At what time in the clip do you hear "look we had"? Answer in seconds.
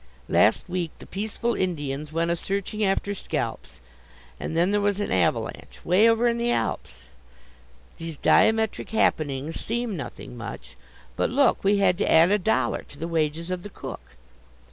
11.29-11.99